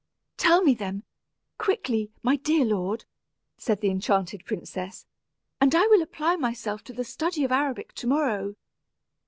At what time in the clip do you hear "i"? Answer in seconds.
5.75-5.85